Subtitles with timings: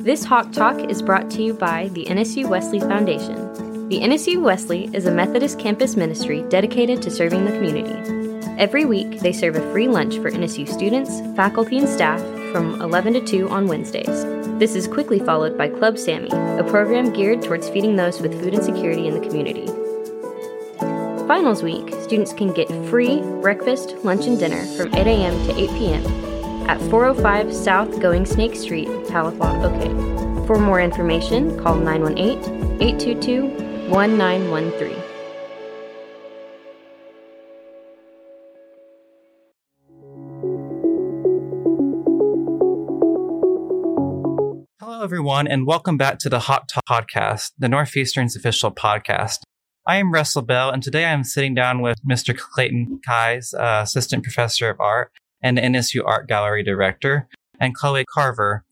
[0.00, 3.88] This Hawk Talk is brought to you by the NSU Wesley Foundation.
[3.90, 7.92] The NSU Wesley is a Methodist campus ministry dedicated to serving the community.
[8.58, 12.18] Every week, they serve a free lunch for NSU students, faculty, and staff
[12.50, 14.24] from 11 to 2 on Wednesdays.
[14.58, 18.54] This is quickly followed by Club Sammy, a program geared towards feeding those with food
[18.54, 19.66] insecurity in the community.
[21.28, 25.46] Finals week, students can get free breakfast, lunch, and dinner from 8 a.m.
[25.46, 26.29] to 8 p.m
[26.68, 30.46] at 405 South Going Snake Street, Tahlequah, OK.
[30.46, 33.48] For more information, call 918 822
[33.90, 34.96] 1913.
[44.80, 49.38] Hello, everyone, and welcome back to the Hawk Talk podcast, the Northeastern's official podcast.
[49.86, 52.36] I am Russell Bell, and today I'm sitting down with Mr.
[52.36, 55.10] Clayton Keyes, uh, Assistant Professor of Art
[55.42, 58.64] and NSU Art Gallery Director, and Chloe Carver,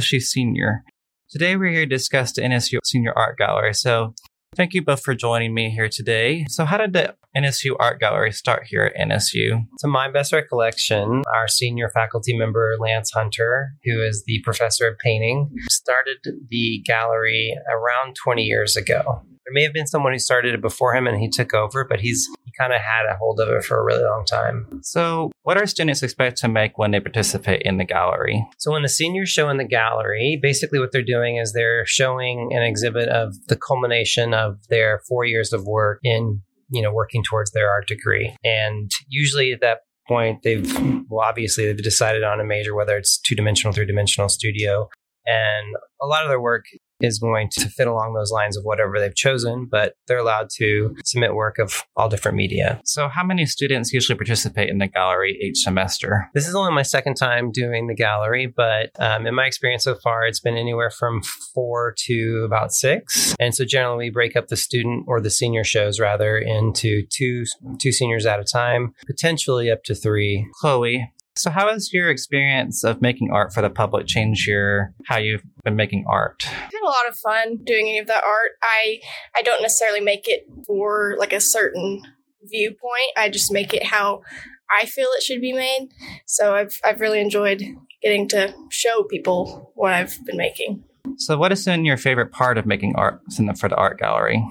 [0.00, 0.84] she's Senior.
[1.30, 3.74] Today we're here to discuss the NSU Senior Art Gallery.
[3.74, 4.14] So
[4.56, 6.46] thank you both for joining me here today.
[6.48, 9.66] So how did the NSU Art Gallery start here at NSU?
[9.80, 14.98] To my best recollection, our senior faculty member, Lance Hunter, who is the professor of
[14.98, 16.18] painting, started
[16.48, 19.22] the gallery around 20 years ago.
[19.48, 22.00] There may have been someone who started it before him and he took over, but
[22.00, 24.80] he's he kind of had a hold of it for a really long time.
[24.82, 28.46] So, what are students expected to make when they participate in the gallery?
[28.58, 32.50] So, when the seniors show in the gallery, basically what they're doing is they're showing
[32.52, 37.24] an exhibit of the culmination of their four years of work in you know working
[37.24, 40.70] towards their art degree and usually at that point they've
[41.08, 44.86] well obviously they've decided on a major whether it's two-dimensional three-dimensional studio
[45.28, 46.64] and a lot of their work
[47.00, 50.94] is going to fit along those lines of whatever they've chosen, but they're allowed to
[51.04, 52.80] submit work of all different media.
[52.84, 56.28] So, how many students usually participate in the gallery each semester?
[56.34, 59.94] This is only my second time doing the gallery, but um, in my experience so
[59.94, 61.22] far, it's been anywhere from
[61.54, 63.34] four to about six.
[63.38, 67.44] And so, generally, we break up the student or the senior shows rather into two
[67.80, 70.46] two seniors at a time, potentially up to three.
[70.60, 75.18] Chloe, so, how has your experience of making art for the public changed your how
[75.18, 76.42] you've been making art?
[76.46, 78.52] I had a lot of fun doing any of that art.
[78.62, 79.00] I
[79.36, 82.02] I don't necessarily make it for like a certain
[82.42, 83.12] viewpoint.
[83.16, 84.22] I just make it how
[84.70, 85.88] I feel it should be made.
[86.26, 87.62] So I've I've really enjoyed
[88.02, 90.84] getting to show people what I've been making.
[91.16, 93.20] So, what has been your favorite part of making art
[93.58, 94.42] for the art gallery?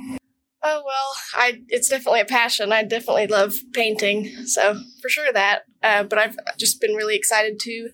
[0.70, 2.74] Oh well, I it's definitely a passion.
[2.74, 5.62] I definitely love painting, so for sure that.
[5.82, 7.90] Uh, but I've just been really excited to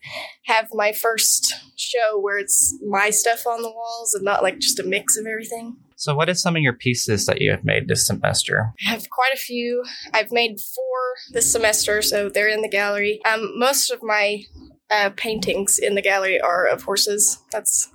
[0.45, 4.79] have my first show where it's my stuff on the walls and not like just
[4.79, 5.75] a mix of everything.
[5.97, 8.73] So, what is some of your pieces that you have made this semester?
[8.87, 9.83] I have quite a few.
[10.11, 13.21] I've made four this semester, so they're in the gallery.
[13.23, 14.45] Um, most of my
[14.89, 17.37] uh, paintings in the gallery are of horses.
[17.51, 17.92] That's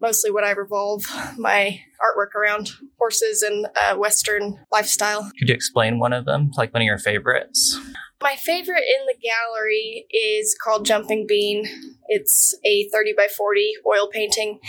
[0.00, 1.04] mostly what I revolve
[1.38, 5.30] my artwork around horses and uh, Western lifestyle.
[5.38, 7.78] Could you explain one of them, like one of your favorites?
[8.22, 11.66] My favorite in the gallery is called Jumping Bean.
[12.08, 14.60] It's a 30 by 40 oil painting,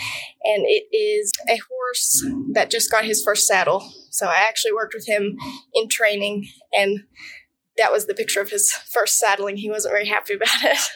[0.44, 2.22] and it is a horse
[2.52, 3.90] that just got his first saddle.
[4.10, 5.38] So I actually worked with him
[5.72, 7.04] in training, and
[7.78, 9.56] that was the picture of his first saddling.
[9.56, 10.90] He wasn't very happy about it.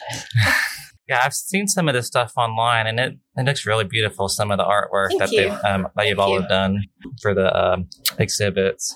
[1.11, 4.29] Yeah, I've seen some of this stuff online, and it, it looks really beautiful.
[4.29, 5.41] Some of the artwork Thank that you.
[5.41, 6.47] they've um, that you've all you.
[6.47, 6.85] done
[7.21, 8.95] for the um, exhibits.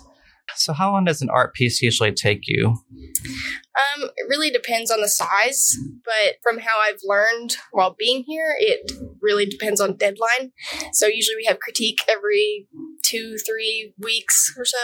[0.56, 2.78] So, how long does an art piece usually take you?
[2.88, 5.76] Um, it really depends on the size,
[6.06, 10.54] but from how I've learned while being here, it really depends on deadline.
[10.94, 12.70] So usually we have critique every
[13.04, 14.78] two, three weeks or so.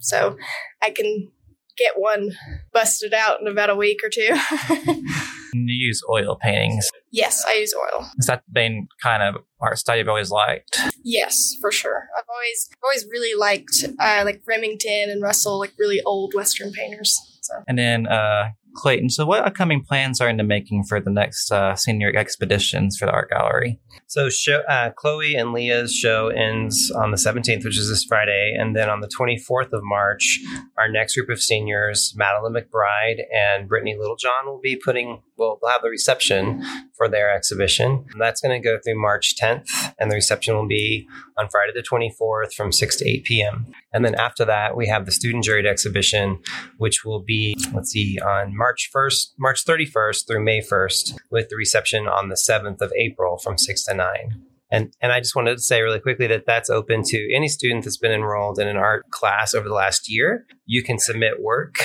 [0.00, 0.36] So
[0.82, 1.30] I can
[1.78, 2.32] get one
[2.74, 4.28] busted out in about a week or two.
[5.54, 6.88] You use oil paintings.
[7.12, 8.08] yes, I use oil.
[8.18, 10.78] Is that the main kind of art style you've always liked?
[11.04, 12.08] Yes, for sure.
[12.16, 17.16] I've always always really liked uh, like Remington and Russell, like really old Western painters.
[17.42, 19.08] So And then uh, Clayton.
[19.08, 23.06] So, what upcoming plans are in the making for the next uh, senior expeditions for
[23.06, 23.80] the art gallery?
[24.06, 28.54] So, show, uh, Chloe and Leah's show ends on the 17th, which is this Friday.
[28.58, 30.40] And then on the 24th of March,
[30.76, 35.70] our next group of seniors, Madeline McBride and Brittany Littlejohn, will be putting, well, they'll
[35.70, 36.64] have the reception
[36.96, 38.04] for their exhibition.
[38.12, 39.66] And that's going to go through March 10th.
[39.98, 41.08] And the reception will be
[41.38, 43.66] on Friday the 24th from 6 to 8 p.m.
[43.92, 46.40] And then after that, we have the student juried exhibition,
[46.78, 51.56] which will be, let's see, on March 1st, March 31st through May 1st, with the
[51.56, 54.42] reception on the 7th of April from 6 to 9.
[54.70, 57.84] And, and I just wanted to say really quickly that that's open to any student
[57.84, 60.46] that's been enrolled in an art class over the last year.
[60.66, 61.76] You can submit work,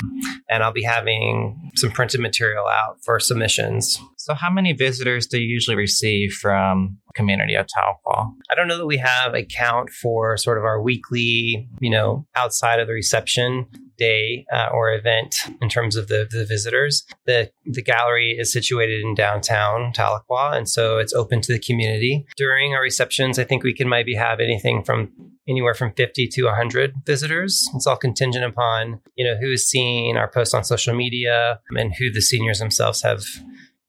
[0.50, 4.00] and I'll be having some printed material out for submissions.
[4.18, 8.32] So, how many visitors do you usually receive from community of Tahlequah?
[8.50, 12.26] I don't know that we have a count for sort of our weekly, you know,
[12.36, 13.66] outside of the reception
[14.00, 17.06] day uh, or event in terms of the, the visitors.
[17.26, 22.26] The the gallery is situated in downtown Tahlequah, and so it's open to the community.
[22.38, 25.12] During our receptions, I think we can maybe have anything from
[25.50, 27.68] anywhere from 50 to 100 visitors.
[27.74, 31.94] It's all contingent upon, you know, who is seeing our posts on social media and
[31.98, 33.24] who the seniors themselves have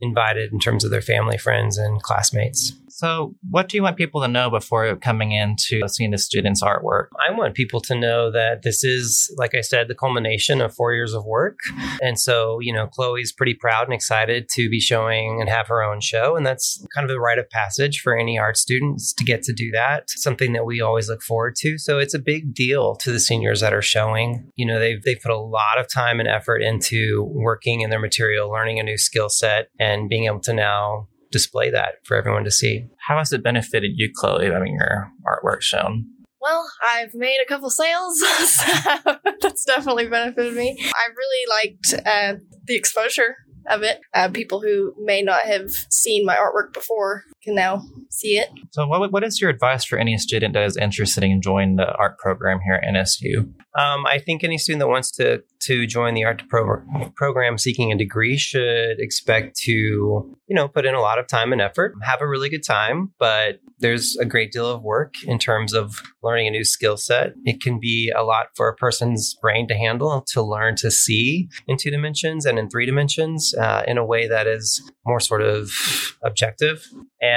[0.01, 2.73] invited in terms of their family, friends, and classmates.
[3.01, 7.07] So, what do you want people to know before coming into seeing the students' artwork?
[7.27, 10.93] I want people to know that this is, like I said, the culmination of four
[10.93, 11.61] years of work.
[12.03, 15.83] And so, you know, Chloe's pretty proud and excited to be showing and have her
[15.83, 16.37] own show.
[16.37, 19.53] And that's kind of the rite of passage for any art students to get to
[19.53, 21.79] do that, something that we always look forward to.
[21.79, 24.51] So, it's a big deal to the seniors that are showing.
[24.57, 27.99] You know, they've, they've put a lot of time and effort into working in their
[27.99, 32.45] material, learning a new skill set, and being able to now display that for everyone
[32.45, 32.87] to see.
[33.07, 36.07] How has it benefited you, Chloe, having your artwork shown?
[36.41, 38.67] Well, I've made a couple sales, so
[39.41, 40.77] that's definitely benefited me.
[40.81, 43.37] I really liked uh, the exposure
[43.69, 44.01] of it.
[44.15, 48.51] Uh, people who may not have seen my artwork before can now see it.
[48.73, 51.93] So, what, what is your advice for any student that is interested in joining the
[51.95, 53.53] art program here at NSU?
[53.79, 56.83] Um, I think any student that wants to to join the art pro-
[57.15, 61.53] program seeking a degree should expect to you know put in a lot of time
[61.53, 65.39] and effort, have a really good time, but there's a great deal of work in
[65.39, 67.33] terms of learning a new skill set.
[67.45, 71.49] It can be a lot for a person's brain to handle to learn to see
[71.67, 75.43] in two dimensions and in three dimensions uh, in a way that is more sort
[75.43, 75.71] of
[76.23, 76.87] objective.
[77.23, 77.30] And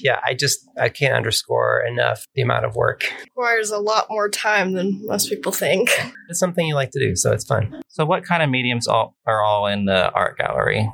[0.00, 3.04] yeah, I just I can't underscore enough the amount of work.
[3.04, 5.90] It requires a lot more time than most people think.
[6.28, 7.82] It's something you like to do, so it's fun.
[7.88, 10.90] So, what kind of mediums all, are all in the art gallery?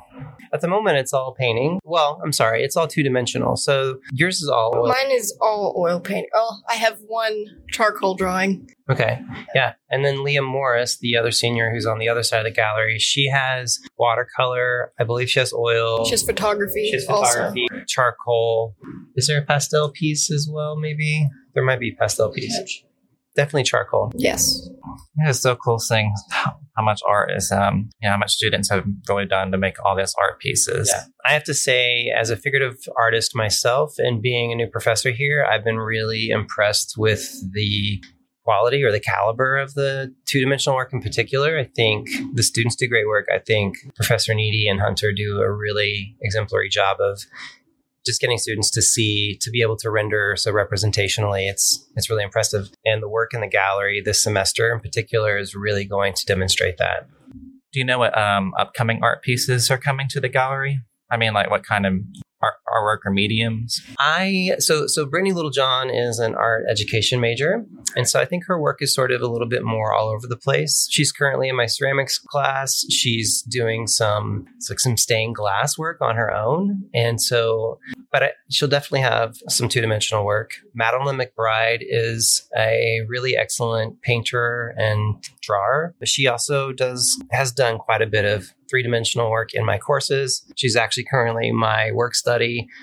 [0.53, 1.79] At the moment, it's all painting.
[1.83, 3.55] Well, I'm sorry, it's all two dimensional.
[3.55, 4.87] So yours is all oil.
[4.87, 6.27] Mine is all oil paint.
[6.33, 8.69] Oh, I have one charcoal drawing.
[8.89, 9.19] Okay.
[9.53, 9.73] Yeah.
[9.91, 12.97] And then Leah Morris, the other senior who's on the other side of the gallery,
[12.97, 14.91] she has watercolor.
[14.99, 16.05] I believe she has oil.
[16.05, 16.85] She has photography.
[16.85, 17.83] She has photography, also.
[17.87, 18.75] charcoal.
[19.15, 21.27] Is there a pastel piece as well, maybe?
[21.53, 22.83] There might be pastel piece.
[23.35, 24.11] Definitely charcoal.
[24.15, 24.69] Yes.
[25.25, 28.85] It's so cool seeing how much art is, um, you know, how much students have
[29.07, 30.91] really done to make all these art pieces.
[30.93, 31.03] Yeah.
[31.25, 35.45] I have to say, as a figurative artist myself and being a new professor here,
[35.49, 38.01] I've been really impressed with the
[38.43, 41.59] quality or the caliber of the two dimensional work in particular.
[41.59, 43.27] I think the students do great work.
[43.31, 47.21] I think Professor Needy and Hunter do a really exemplary job of
[48.05, 52.23] just getting students to see to be able to render so representationally it's it's really
[52.23, 52.69] impressive.
[52.85, 56.77] And the work in the gallery this semester in particular is really going to demonstrate
[56.77, 57.07] that.
[57.71, 60.79] Do you know what um, upcoming art pieces are coming to the gallery?
[61.11, 61.93] I mean like what kind of
[62.41, 63.81] art, artwork or mediums?
[63.97, 67.65] I so so Brittany Littlejohn is an art education major,
[67.95, 70.27] and so I think her work is sort of a little bit more all over
[70.27, 70.87] the place.
[70.89, 72.85] She's currently in my ceramics class.
[72.89, 77.79] She's doing some like some stained glass work on her own, and so
[78.11, 80.53] but I, she'll definitely have some two dimensional work.
[80.73, 85.95] Madeline McBride is a really excellent painter and drawer.
[85.99, 89.77] but She also does has done quite a bit of three dimensional work in my
[89.77, 90.45] courses.
[90.55, 92.28] She's actually currently my work study,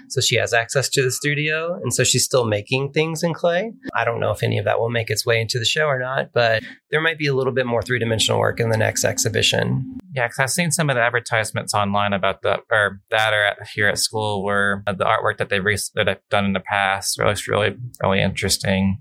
[0.09, 3.73] so she has access to the studio, and so she's still making things in clay.
[3.95, 5.99] I don't know if any of that will make its way into the show or
[5.99, 9.05] not, but there might be a little bit more three dimensional work in the next
[9.05, 9.99] exhibition.
[10.15, 13.59] Yeah, because I've seen some of the advertisements online about the or that are at,
[13.75, 16.61] here at school where uh, the artwork that they've re- that I've done in the
[16.61, 18.99] past looks really really interesting.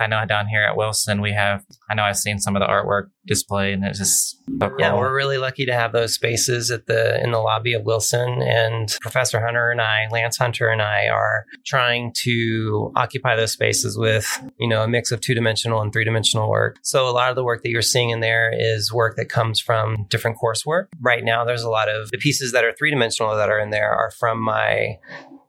[0.00, 1.64] I know down here at Wilson we have.
[1.90, 4.76] I know I've seen some of the artwork displayed, and it's just so cool.
[4.78, 4.94] yeah.
[4.94, 8.96] We're really lucky to have those spaces at the in the lobby of Wilson, and
[9.00, 14.26] Professor Hunter and I, Lance Hunter and I, are trying to occupy those spaces with
[14.58, 16.78] you know a mix of two dimensional and three dimensional work.
[16.82, 19.60] So a lot of the work that you're seeing in there is work that comes
[19.60, 20.86] from different coursework.
[21.00, 23.70] Right now, there's a lot of the pieces that are three dimensional that are in
[23.70, 24.98] there are from my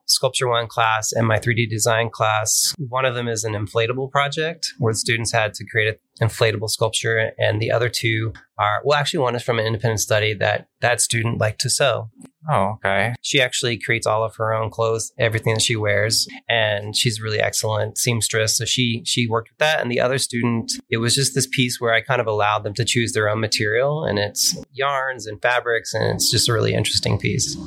[0.07, 2.73] Sculpture One class and my 3D design class.
[2.77, 6.69] One of them is an inflatable project where the students had to create an inflatable
[6.69, 10.67] sculpture, and the other two are well, actually, one is from an independent study that
[10.81, 12.09] that student liked to sew.
[12.49, 13.13] Oh, okay.
[13.21, 17.41] She actually creates all of her own clothes, everything that she wears, and she's really
[17.41, 18.57] excellent seamstress.
[18.57, 19.81] So she she worked with that.
[19.81, 22.73] And the other student, it was just this piece where I kind of allowed them
[22.75, 26.73] to choose their own material, and it's yarns and fabrics, and it's just a really
[26.73, 27.57] interesting piece.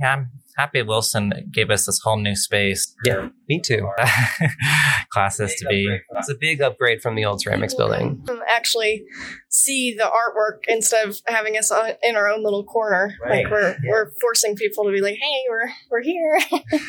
[0.00, 2.94] Yeah, I'm happy Wilson gave us this whole new space.
[3.04, 3.88] Yeah, me too.
[5.10, 5.98] classes to be.
[6.16, 8.24] It's a big upgrade from the old ceramics building.
[8.48, 9.04] Actually,
[9.48, 13.14] see the artwork instead of having us in our own little corner.
[13.22, 13.44] Right.
[13.44, 13.90] Like we're Yeah.
[13.90, 16.38] we're forcing people to be like, "Hey, we're we're here."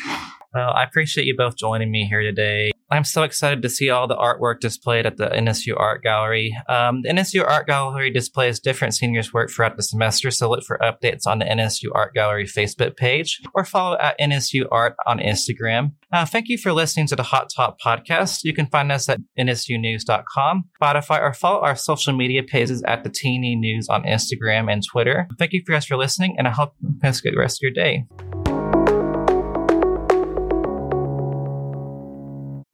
[0.54, 2.70] Well, I appreciate you both joining me here today.
[2.90, 6.56] I'm so excited to see all the artwork displayed at the NSU Art Gallery.
[6.68, 10.78] Um, the NSU Art Gallery displays different seniors' work throughout the semester, so look for
[10.78, 15.92] updates on the NSU Art Gallery Facebook page or follow at NSU Art on Instagram.
[16.12, 18.44] Uh, thank you for listening to the Hawk Talk podcast.
[18.44, 23.10] You can find us at nsunews.com, Spotify, or follow our social media pages at the
[23.10, 25.26] TNE News on Instagram and Twitter.
[25.38, 27.72] Thank you guys for listening, and I hope you have a good rest of your
[27.72, 28.04] day.